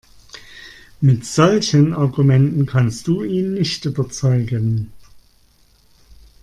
[0.99, 4.91] Mit solchen Argumenten kannst du ihn nicht überzeugen.